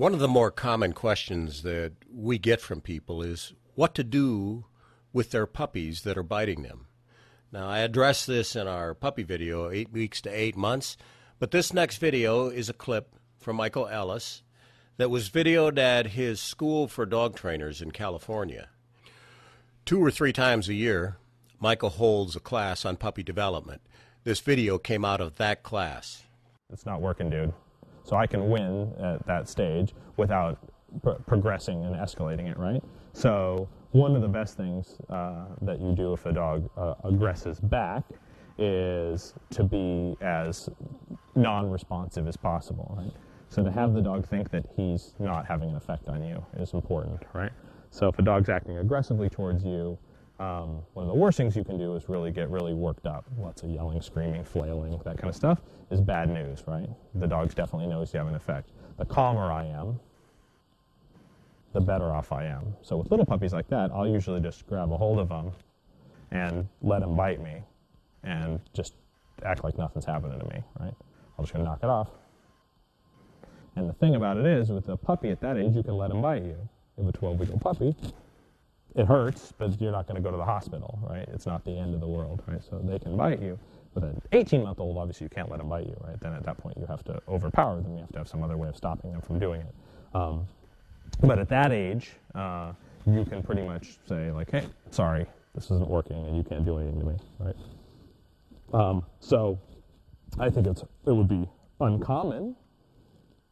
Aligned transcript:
One 0.00 0.14
of 0.14 0.20
the 0.20 0.28
more 0.28 0.50
common 0.50 0.94
questions 0.94 1.62
that 1.62 1.92
we 2.10 2.38
get 2.38 2.62
from 2.62 2.80
people 2.80 3.20
is 3.20 3.52
what 3.74 3.94
to 3.96 4.02
do 4.02 4.64
with 5.12 5.30
their 5.30 5.44
puppies 5.44 6.04
that 6.04 6.16
are 6.16 6.22
biting 6.22 6.62
them. 6.62 6.86
Now, 7.52 7.68
I 7.68 7.80
addressed 7.80 8.26
this 8.26 8.56
in 8.56 8.66
our 8.66 8.94
puppy 8.94 9.24
video, 9.24 9.70
eight 9.70 9.92
weeks 9.92 10.22
to 10.22 10.30
eight 10.30 10.56
months, 10.56 10.96
but 11.38 11.50
this 11.50 11.74
next 11.74 11.98
video 11.98 12.48
is 12.48 12.70
a 12.70 12.72
clip 12.72 13.14
from 13.38 13.56
Michael 13.56 13.88
Ellis 13.88 14.42
that 14.96 15.10
was 15.10 15.28
videoed 15.28 15.78
at 15.78 16.06
his 16.06 16.40
school 16.40 16.88
for 16.88 17.04
dog 17.04 17.36
trainers 17.36 17.82
in 17.82 17.90
California. 17.90 18.70
Two 19.84 20.02
or 20.02 20.10
three 20.10 20.32
times 20.32 20.70
a 20.70 20.74
year, 20.74 21.18
Michael 21.58 21.90
holds 21.90 22.34
a 22.34 22.40
class 22.40 22.86
on 22.86 22.96
puppy 22.96 23.22
development. 23.22 23.82
This 24.24 24.40
video 24.40 24.78
came 24.78 25.04
out 25.04 25.20
of 25.20 25.36
that 25.36 25.62
class. 25.62 26.22
It's 26.72 26.86
not 26.86 27.02
working, 27.02 27.28
dude. 27.28 27.52
So 28.04 28.16
I 28.16 28.26
can 28.26 28.48
win 28.50 28.92
at 28.98 29.26
that 29.26 29.48
stage 29.48 29.94
without 30.16 30.58
pr- 31.02 31.10
progressing 31.26 31.84
and 31.84 31.94
escalating 31.94 32.50
it, 32.50 32.58
right? 32.58 32.82
So 33.12 33.68
one 33.92 34.14
of 34.14 34.22
the 34.22 34.28
best 34.28 34.56
things 34.56 34.98
uh, 35.08 35.46
that 35.62 35.80
you 35.80 35.94
do 35.94 36.12
if 36.12 36.26
a 36.26 36.32
dog 36.32 36.68
uh, 36.76 36.94
aggresses 37.04 37.60
back 37.60 38.04
is 38.58 39.34
to 39.50 39.64
be 39.64 40.16
as 40.20 40.68
non-responsive 41.34 42.26
as 42.26 42.36
possible, 42.36 42.94
right? 42.98 43.12
So 43.48 43.64
to 43.64 43.70
have 43.70 43.94
the 43.94 44.02
dog 44.02 44.26
think 44.26 44.50
that 44.50 44.64
he's 44.76 45.14
not 45.18 45.46
having 45.46 45.70
an 45.70 45.76
effect 45.76 46.08
on 46.08 46.22
you 46.22 46.44
is 46.56 46.72
important, 46.72 47.20
right? 47.32 47.50
So 47.90 48.08
if 48.08 48.18
a 48.18 48.22
dog's 48.22 48.48
acting 48.48 48.78
aggressively 48.78 49.28
towards 49.28 49.64
you, 49.64 49.98
um, 50.40 50.82
one 50.94 51.04
of 51.04 51.08
the 51.08 51.14
worst 51.14 51.36
things 51.36 51.54
you 51.54 51.64
can 51.64 51.76
do 51.76 51.94
is 51.94 52.08
really 52.08 52.30
get 52.32 52.48
really 52.48 52.72
worked 52.72 53.06
up. 53.06 53.26
Lots 53.38 53.62
of 53.62 53.68
yelling, 53.68 54.00
screaming, 54.00 54.42
flailing, 54.42 54.98
that 55.04 55.18
kind 55.18 55.28
of 55.28 55.36
stuff 55.36 55.60
is 55.90 56.00
bad 56.00 56.30
news, 56.30 56.64
right? 56.66 56.88
The 57.14 57.26
dog 57.26 57.54
definitely 57.54 57.88
knows 57.88 58.14
you 58.14 58.18
have 58.18 58.26
an 58.26 58.34
effect. 58.34 58.70
The 58.96 59.04
calmer 59.04 59.52
I 59.52 59.66
am, 59.66 60.00
the 61.74 61.80
better 61.80 62.10
off 62.10 62.32
I 62.32 62.46
am. 62.46 62.74
So 62.80 62.96
with 62.96 63.10
little 63.10 63.26
puppies 63.26 63.52
like 63.52 63.68
that, 63.68 63.90
I'll 63.92 64.08
usually 64.08 64.40
just 64.40 64.66
grab 64.66 64.90
a 64.90 64.96
hold 64.96 65.18
of 65.18 65.28
them 65.28 65.52
and 66.30 66.66
let 66.80 67.00
them 67.00 67.14
bite 67.16 67.42
me 67.42 67.62
and 68.24 68.60
just 68.72 68.94
act 69.44 69.62
like 69.62 69.76
nothing's 69.76 70.06
happening 70.06 70.38
to 70.38 70.46
me, 70.46 70.62
right? 70.80 70.94
I'm 71.38 71.44
just 71.44 71.52
gonna 71.52 71.64
knock 71.64 71.80
it 71.82 71.90
off. 71.90 72.08
And 73.76 73.88
the 73.88 73.94
thing 73.94 74.14
about 74.14 74.38
it 74.38 74.46
is, 74.46 74.70
with 74.70 74.88
a 74.88 74.96
puppy 74.96 75.30
at 75.30 75.40
that 75.40 75.58
age, 75.58 75.76
you 75.76 75.82
can 75.82 75.96
let 75.96 76.08
them 76.10 76.22
bite 76.22 76.42
you. 76.42 76.56
If 76.98 77.06
a 77.06 77.12
12 77.12 77.40
week 77.40 77.50
old 77.50 77.60
puppy, 77.60 77.94
it 78.94 79.06
hurts, 79.06 79.52
but 79.56 79.80
you're 79.80 79.92
not 79.92 80.06
going 80.06 80.16
to 80.16 80.22
go 80.22 80.30
to 80.30 80.36
the 80.36 80.44
hospital, 80.44 80.98
right? 81.08 81.28
It's 81.32 81.46
not 81.46 81.64
the 81.64 81.76
end 81.76 81.94
of 81.94 82.00
the 82.00 82.08
world, 82.08 82.42
right? 82.46 82.62
So 82.68 82.80
they 82.82 82.98
can 82.98 83.16
bite 83.16 83.40
you. 83.40 83.58
With 83.94 84.04
an 84.04 84.20
18 84.32 84.62
month 84.62 84.80
old, 84.80 84.98
obviously 84.98 85.24
you 85.24 85.30
can't 85.30 85.50
let 85.50 85.58
them 85.58 85.68
bite 85.68 85.86
you, 85.86 85.96
right? 86.00 86.18
Then 86.20 86.32
at 86.32 86.44
that 86.44 86.58
point 86.58 86.76
you 86.78 86.86
have 86.86 87.04
to 87.04 87.20
overpower 87.28 87.80
them. 87.80 87.94
You 87.94 88.00
have 88.00 88.12
to 88.12 88.18
have 88.18 88.28
some 88.28 88.42
other 88.42 88.56
way 88.56 88.68
of 88.68 88.76
stopping 88.76 89.12
them 89.12 89.20
from 89.20 89.38
doing 89.38 89.62
it. 89.62 89.74
Um, 90.14 90.46
but 91.22 91.38
at 91.38 91.48
that 91.48 91.72
age, 91.72 92.12
uh, 92.34 92.72
you 93.06 93.24
can 93.24 93.42
pretty 93.42 93.62
much 93.62 93.98
say 94.08 94.30
like, 94.30 94.50
"Hey, 94.50 94.66
sorry, 94.90 95.26
this 95.54 95.64
isn't 95.66 95.88
working, 95.88 96.24
and 96.26 96.36
you 96.36 96.44
can't 96.44 96.64
do 96.64 96.78
anything 96.78 97.00
to 97.00 97.06
me," 97.06 97.16
right? 97.38 97.56
Um, 98.72 99.04
so 99.18 99.58
I 100.38 100.50
think 100.50 100.66
it's 100.66 100.82
it 101.06 101.12
would 101.12 101.28
be 101.28 101.48
uncommon 101.80 102.56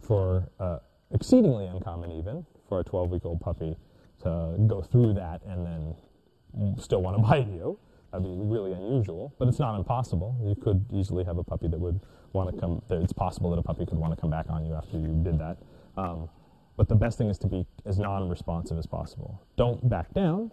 for 0.00 0.48
uh, 0.60 0.78
exceedingly 1.12 1.66
uncommon 1.66 2.12
even 2.12 2.46
for 2.68 2.80
a 2.80 2.84
12 2.84 3.10
week 3.10 3.24
old 3.24 3.40
puppy 3.40 3.76
to 4.22 4.56
go 4.66 4.82
through 4.82 5.14
that 5.14 5.42
and 5.46 5.66
then 5.66 6.76
still 6.78 7.02
want 7.02 7.16
to 7.16 7.22
bite 7.22 7.48
you. 7.48 7.78
That'd 8.12 8.26
be 8.26 8.34
really 8.34 8.72
unusual, 8.72 9.32
but 9.38 9.46
it's 9.46 9.60
not 9.60 9.76
impossible. 9.76 10.36
You 10.42 10.56
could 10.60 10.84
easily 10.92 11.24
have 11.24 11.38
a 11.38 11.44
puppy 11.44 11.68
that 11.68 11.78
would 11.78 12.00
want 12.32 12.52
to 12.52 12.60
come. 12.60 12.82
It's 12.90 13.12
possible 13.12 13.50
that 13.50 13.58
a 13.58 13.62
puppy 13.62 13.86
could 13.86 13.98
want 13.98 14.12
to 14.14 14.20
come 14.20 14.30
back 14.30 14.46
on 14.48 14.66
you 14.66 14.74
after 14.74 14.98
you 14.98 15.20
did 15.22 15.38
that. 15.38 15.58
Um, 15.96 16.28
but 16.76 16.88
the 16.88 16.96
best 16.96 17.18
thing 17.18 17.28
is 17.28 17.38
to 17.38 17.46
be 17.46 17.66
as 17.86 17.98
non-responsive 17.98 18.78
as 18.78 18.86
possible. 18.86 19.40
Don't 19.56 19.88
back 19.88 20.12
down. 20.12 20.50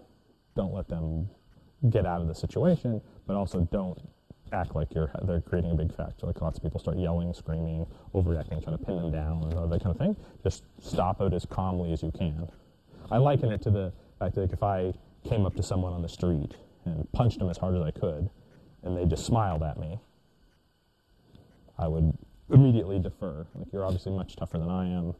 Don't 0.55 0.73
let 0.73 0.87
them 0.87 1.29
get 1.89 2.05
out 2.05 2.21
of 2.21 2.27
the 2.27 2.35
situation, 2.35 3.01
but 3.25 3.35
also 3.35 3.61
don't 3.71 3.97
act 4.53 4.75
like 4.75 4.93
you're 4.93 5.11
they're 5.23 5.41
creating 5.41 5.71
a 5.71 5.75
big 5.75 5.95
factor. 5.95 6.25
Like 6.25 6.41
lots 6.41 6.57
of 6.57 6.63
people 6.63 6.79
start 6.79 6.97
yelling, 6.97 7.33
screaming, 7.33 7.85
overreacting, 8.13 8.63
trying 8.63 8.77
to 8.77 8.83
pin 8.83 8.97
them 8.97 9.11
down, 9.11 9.43
and 9.43 9.71
that 9.71 9.83
kind 9.83 9.95
of 9.95 9.97
thing. 9.97 10.15
Just 10.43 10.63
stop 10.79 11.21
it 11.21 11.33
as 11.33 11.45
calmly 11.45 11.91
as 11.91 12.03
you 12.03 12.11
can. 12.11 12.47
I 13.09 13.17
liken 13.17 13.51
it 13.51 13.61
to 13.63 13.71
the 13.71 13.93
fact 14.19 14.35
that 14.35 14.51
if 14.51 14.63
I 14.63 14.93
came 15.27 15.45
up 15.45 15.55
to 15.55 15.63
someone 15.63 15.93
on 15.93 16.01
the 16.01 16.09
street 16.09 16.55
and 16.85 17.09
punched 17.11 17.39
them 17.39 17.49
as 17.49 17.57
hard 17.57 17.75
as 17.75 17.81
I 17.81 17.91
could, 17.91 18.29
and 18.83 18.97
they 18.97 19.05
just 19.05 19.25
smiled 19.25 19.63
at 19.63 19.79
me, 19.79 19.99
I 21.77 21.87
would 21.87 22.17
immediately 22.51 22.99
defer. 22.99 23.45
Like 23.55 23.71
you're 23.71 23.85
obviously 23.85 24.11
much 24.13 24.35
tougher 24.35 24.57
than 24.57 24.69
I 24.69 24.87
am, 24.87 25.13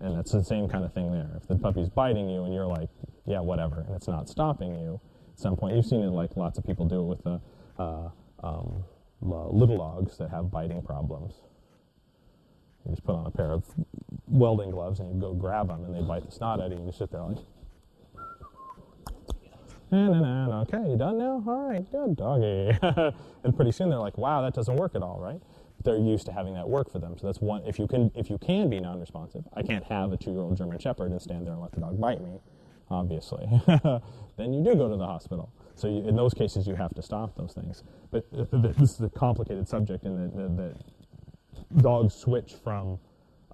and 0.00 0.18
it's 0.18 0.32
the 0.32 0.44
same 0.44 0.68
kind 0.68 0.84
of 0.84 0.92
thing 0.92 1.12
there. 1.12 1.30
If 1.36 1.48
the 1.48 1.56
puppy's 1.56 1.88
biting 1.88 2.28
you 2.28 2.44
and 2.44 2.54
you're 2.54 2.66
like, 2.66 2.90
yeah, 3.24 3.40
whatever, 3.40 3.84
and 3.86 3.94
it's 3.96 4.08
not 4.08 4.28
stopping 4.28 4.74
you, 4.78 5.00
at 5.32 5.38
some 5.38 5.56
point 5.56 5.76
you've 5.76 5.86
seen 5.86 6.02
it 6.02 6.10
like 6.10 6.36
lots 6.36 6.58
of 6.58 6.66
people 6.66 6.86
do 6.86 7.00
it 7.00 7.04
with 7.04 7.24
the 7.24 7.40
uh, 7.78 8.08
um, 8.42 8.84
uh, 9.24 9.48
little 9.48 9.78
dogs 9.78 10.16
that 10.18 10.30
have 10.30 10.50
biting 10.50 10.82
problems. 10.82 11.34
You 12.84 12.92
just 12.92 13.04
put 13.04 13.16
on 13.16 13.26
a 13.26 13.30
pair 13.30 13.52
of 13.52 13.64
welding 14.28 14.70
gloves 14.70 15.00
and 15.00 15.14
you 15.14 15.20
go 15.20 15.32
grab 15.32 15.68
them 15.68 15.84
and 15.84 15.94
they 15.94 16.00
bite 16.00 16.24
the 16.24 16.32
snot 16.32 16.60
out 16.60 16.66
of 16.66 16.72
you 16.72 16.78
and 16.78 16.86
you 16.86 16.92
sit 16.92 17.10
there 17.10 17.22
like, 17.22 17.38
and, 19.92 20.14
and, 20.14 20.24
and, 20.24 20.52
okay, 20.52 20.90
you 20.90 20.96
done 20.96 21.18
now? 21.18 21.42
All 21.46 21.68
right, 21.68 21.90
good 21.92 22.16
doggy. 22.16 22.76
and 23.44 23.54
pretty 23.54 23.70
soon 23.70 23.88
they're 23.88 24.00
like, 24.00 24.18
wow, 24.18 24.42
that 24.42 24.52
doesn't 24.52 24.74
work 24.74 24.96
at 24.96 25.02
all, 25.02 25.20
right? 25.20 25.40
They're 25.84 25.96
used 25.96 26.26
to 26.26 26.32
having 26.32 26.54
that 26.54 26.68
work 26.68 26.90
for 26.90 26.98
them. 26.98 27.16
So 27.16 27.26
that's 27.26 27.40
one, 27.40 27.62
if 27.64 27.78
you 27.78 27.86
can, 27.86 28.10
if 28.16 28.28
you 28.28 28.38
can 28.38 28.68
be 28.68 28.80
non-responsive, 28.80 29.44
I 29.54 29.62
can't 29.62 29.84
have 29.84 30.12
a 30.12 30.16
two-year-old 30.16 30.56
German 30.56 30.80
Shepherd 30.80 31.12
and 31.12 31.22
stand 31.22 31.46
there 31.46 31.52
and 31.52 31.62
let 31.62 31.70
the 31.70 31.80
dog 31.80 32.00
bite 32.00 32.20
me, 32.20 32.40
obviously. 32.90 33.46
then 34.36 34.52
you 34.52 34.64
do 34.64 34.74
go 34.74 34.88
to 34.88 34.96
the 34.96 35.06
hospital. 35.06 35.52
So 35.76 35.86
you, 35.86 36.08
in 36.08 36.16
those 36.16 36.34
cases, 36.34 36.66
you 36.66 36.74
have 36.74 36.92
to 36.94 37.02
stop 37.02 37.36
those 37.36 37.52
things. 37.52 37.84
But 38.10 38.26
this 38.32 38.94
is 38.94 39.00
a 39.00 39.10
complicated 39.10 39.68
subject 39.68 40.04
in 40.04 40.16
that, 40.16 40.56
that 40.56 41.82
dogs 41.82 42.14
switch 42.14 42.54
from 42.64 42.98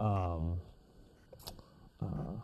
um, 0.02 0.56
uh, 2.02 2.34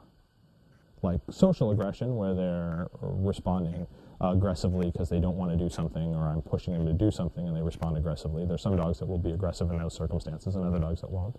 like 1.03 1.21
social 1.31 1.71
aggression, 1.71 2.17
where 2.17 2.35
they're 2.35 2.89
responding 3.01 3.87
aggressively 4.21 4.91
because 4.91 5.09
they 5.09 5.21
don't 5.21 5.37
want 5.37 5.51
to 5.51 5.57
do 5.57 5.69
something, 5.69 6.15
or 6.15 6.29
I'm 6.29 6.43
pushing 6.43 6.73
them 6.73 6.87
to 6.87 6.93
do 6.93 7.11
something 7.11 7.47
and 7.47 7.57
they 7.57 7.63
respond 7.63 7.97
aggressively. 7.97 8.45
There's 8.47 8.63
some 8.63 8.77
dogs 8.77 8.99
that 8.99 9.07
will 9.07 9.19
be 9.19 9.31
aggressive 9.31 9.71
in 9.71 9.79
those 9.79 9.95
circumstances, 9.95 10.55
and 10.55 10.65
other 10.65 10.79
dogs 10.79 11.01
that 11.03 11.11
won't. 11.11 11.37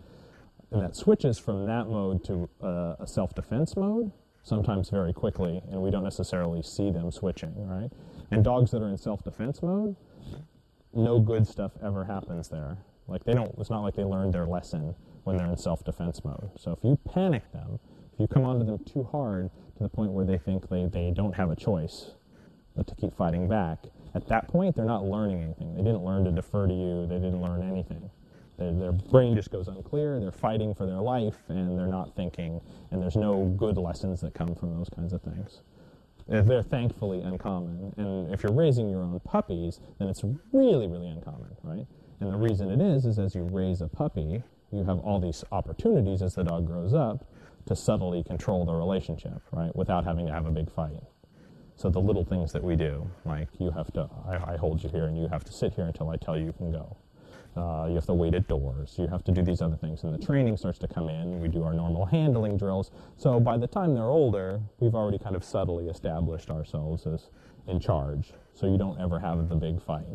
And 0.72 0.82
that 0.82 0.96
switches 0.96 1.40
from 1.40 1.66
that 1.66 1.88
mode 1.88 2.24
to 2.26 2.50
uh, 2.62 2.96
a 3.00 3.08
self 3.08 3.34
defense 3.34 3.76
mode, 3.76 4.12
sometimes 4.44 4.90
very 4.90 5.14
quickly, 5.14 5.62
and 5.72 5.82
we 5.82 5.92
don't 5.92 6.04
necessarily 6.04 6.62
see 6.62 6.92
them 6.92 7.12
switching, 7.12 7.54
right? 7.68 7.90
And 8.32 8.44
dogs 8.44 8.72
that 8.72 8.82
are 8.82 8.90
in 8.90 8.98
self 8.98 9.24
defense 9.24 9.62
mode, 9.62 9.96
no 10.94 11.20
good 11.20 11.48
stuff 11.48 11.72
ever 11.84 12.06
happens 12.06 12.50
there. 12.50 12.78
Like 13.10 13.24
they 13.24 13.34
don't, 13.34 13.54
it's 13.58 13.70
not 13.70 13.82
like 13.82 13.96
they 13.96 14.04
learned 14.04 14.34
their 14.34 14.46
lesson 14.46 14.96
when 15.24 15.38
they're 15.38 15.48
in 15.48 15.58
self 15.58 15.84
defense 15.84 16.24
mode. 16.24 16.52
So 16.58 16.72
if 16.72 16.80
you 16.84 16.98
panic 17.12 17.52
them, 17.52 17.80
if 18.14 18.20
you 18.20 18.28
come 18.28 18.44
onto 18.46 18.66
them 18.66 18.80
too 18.86 19.04
hard 19.12 19.50
to 19.78 19.84
the 19.84 19.90
point 19.90 20.12
where 20.12 20.26
they 20.26 20.38
think 20.38 20.70
they, 20.70 20.86
they 20.86 21.12
don't 21.12 21.34
have 21.36 21.52
a 21.52 21.56
choice 21.56 22.12
but 22.76 22.88
to 22.88 22.96
keep 22.96 23.16
fighting 23.16 23.48
back, 23.48 23.80
at 24.16 24.28
that 24.28 24.48
point 24.48 24.76
they're 24.76 24.86
not 24.86 25.06
learning 25.06 25.44
anything. 25.44 25.76
They 25.76 25.84
didn't 25.84 26.04
learn 26.04 26.26
to 26.26 26.32
defer 26.32 26.68
to 26.68 26.74
you, 26.74 27.08
they 27.08 27.16
didn't 27.16 27.42
learn 27.42 27.64
anything. 27.64 28.10
Their, 28.58 28.74
their 28.74 28.92
brain 28.92 29.36
just 29.36 29.52
goes 29.52 29.68
unclear, 29.68 30.20
they're 30.20 30.32
fighting 30.32 30.76
for 30.76 30.86
their 30.86 31.02
life, 31.02 31.38
and 31.50 31.78
they're 31.80 31.88
not 31.88 32.16
thinking, 32.16 32.62
and 32.92 33.02
there's 33.02 33.16
no 33.16 33.46
good 33.58 33.78
lessons 33.78 34.22
that 34.22 34.34
come 34.34 34.56
from 34.56 34.76
those 34.76 34.90
kinds 34.90 35.14
of 35.14 35.22
things. 35.22 35.62
They're 36.30 36.64
thankfully 36.64 37.22
uncommon. 37.22 37.94
And 37.98 38.32
if 38.34 38.44
you're 38.44 38.54
raising 38.54 38.90
your 38.90 39.02
own 39.02 39.20
puppies, 39.22 39.80
then 39.98 40.08
it's 40.08 40.24
really, 40.54 40.88
really 40.88 41.10
uncommon, 41.10 41.56
right? 41.64 41.88
And 42.20 42.32
the 42.32 42.38
reason 42.38 42.70
it 42.70 42.82
is, 42.82 43.06
is 43.06 43.18
as 43.18 43.34
you 43.34 43.44
raise 43.44 43.82
a 43.82 43.88
puppy, 43.88 44.44
you 44.72 44.84
have 44.84 45.00
all 45.00 45.20
these 45.20 45.44
opportunities 45.52 46.22
as 46.22 46.36
the 46.36 46.44
dog 46.44 46.68
grows 46.68 46.94
up 46.94 47.26
to 47.66 47.76
subtly 47.76 48.24
control 48.24 48.66
the 48.66 48.74
relationship, 48.74 49.42
right, 49.52 49.76
without 49.76 50.06
having 50.06 50.28
to 50.28 50.32
have 50.32 50.46
a 50.46 50.52
big 50.52 50.72
fight. 50.72 51.02
So 51.76 51.90
the 51.90 52.00
little 52.00 52.26
things 52.26 52.52
that 52.52 52.64
we 52.64 52.76
do, 52.76 53.10
like 53.26 53.48
you 53.58 53.72
have 53.72 53.92
to, 53.94 54.10
I, 54.28 54.54
I 54.54 54.58
hold 54.58 54.84
you 54.84 54.90
here 54.90 55.06
and 55.06 55.18
you 55.18 55.28
have 55.30 55.44
to 55.46 55.54
sit 55.54 55.74
here 55.74 55.86
until 55.86 56.10
I 56.10 56.18
tell 56.18 56.38
you 56.38 56.46
you 56.46 56.54
can 56.54 56.72
go. 56.72 56.98
Uh, 57.58 57.88
you 57.90 57.96
have 57.96 58.06
to 58.06 58.14
wait 58.14 58.34
at 58.34 58.48
doors. 58.48 58.96
You 58.98 59.08
have 59.08 59.24
to 59.26 59.32
do 59.32 59.42
these 59.42 59.62
other 59.62 59.76
things. 59.76 60.04
And 60.04 60.14
the 60.14 60.26
training 60.26 60.56
starts 60.58 60.80
to 60.80 60.88
come 60.88 61.10
in. 61.10 61.42
We 61.42 61.48
do 61.48 61.64
our 61.64 61.74
normal 61.74 62.06
handling 62.06 62.58
drills. 62.58 62.92
So 63.18 63.40
by 63.40 63.58
the 63.58 63.68
time 63.68 63.96
they're 63.96 64.04
older, 64.04 64.62
we've 64.80 64.96
already 64.96 65.18
kind 65.18 65.36
of 65.36 65.44
subtly 65.44 65.88
established 65.88 66.50
ourselves 66.50 67.06
as 67.06 67.30
in 67.68 67.80
charge. 67.80 68.32
So 68.54 68.68
you 68.68 68.78
don't 68.78 69.00
ever 69.00 69.20
have 69.20 69.50
the 69.50 69.56
big 69.56 69.82
fight. 69.82 70.06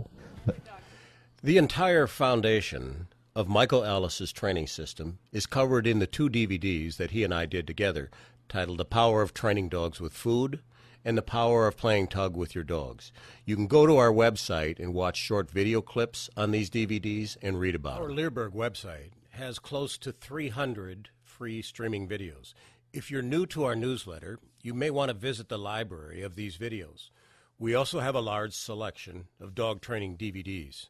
The 1.42 1.58
entire 1.58 2.06
foundation 2.06 3.08
of 3.34 3.48
Michael 3.48 3.84
Ellis's 3.84 4.32
training 4.32 4.66
system 4.66 5.18
is 5.30 5.44
covered 5.44 5.86
in 5.86 5.98
the 5.98 6.06
two 6.06 6.30
DVDs 6.30 6.96
that 6.96 7.10
he 7.10 7.22
and 7.22 7.34
I 7.34 7.44
did 7.44 7.66
together, 7.66 8.10
titled 8.48 8.78
The 8.78 8.86
Power 8.86 9.20
of 9.20 9.34
Training 9.34 9.68
Dogs 9.68 10.00
with 10.00 10.14
Food 10.14 10.60
and 11.04 11.18
the 11.18 11.22
power 11.22 11.66
of 11.66 11.76
playing 11.76 12.08
tug 12.08 12.36
with 12.36 12.54
your 12.54 12.64
dogs. 12.64 13.12
You 13.44 13.56
can 13.56 13.66
go 13.66 13.86
to 13.86 13.96
our 13.96 14.12
website 14.12 14.78
and 14.78 14.94
watch 14.94 15.16
short 15.16 15.50
video 15.50 15.80
clips 15.80 16.30
on 16.36 16.50
these 16.50 16.70
DVDs 16.70 17.36
and 17.42 17.60
read 17.60 17.74
about 17.74 18.00
our 18.00 18.08
them. 18.08 18.10
Our 18.10 18.16
Leerburg 18.16 18.52
website 18.54 19.10
has 19.30 19.58
close 19.58 19.98
to 19.98 20.12
300 20.12 21.10
free 21.22 21.62
streaming 21.62 22.08
videos. 22.08 22.54
If 22.92 23.10
you're 23.10 23.22
new 23.22 23.44
to 23.46 23.64
our 23.64 23.74
newsletter, 23.74 24.38
you 24.62 24.72
may 24.72 24.90
want 24.90 25.10
to 25.10 25.14
visit 25.14 25.48
the 25.48 25.58
library 25.58 26.22
of 26.22 26.36
these 26.36 26.56
videos. 26.56 27.10
We 27.58 27.74
also 27.74 28.00
have 28.00 28.14
a 28.14 28.20
large 28.20 28.54
selection 28.54 29.26
of 29.40 29.54
dog 29.54 29.80
training 29.80 30.16
DVDs. 30.16 30.86